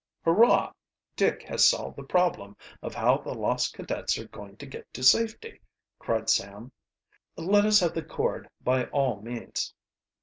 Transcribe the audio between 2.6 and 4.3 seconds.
of how the lost cadets are